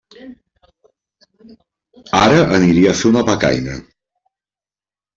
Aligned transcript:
Ara 2.23 2.41
aniria 2.61 2.97
a 2.97 3.01
fer 3.03 3.15
una 3.15 3.27
becaina. 3.31 3.81